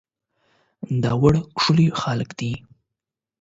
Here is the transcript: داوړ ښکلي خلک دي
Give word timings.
داوړ 1.03 1.33
ښکلي 1.63 1.87
خلک 2.01 2.29
دي 2.39 2.51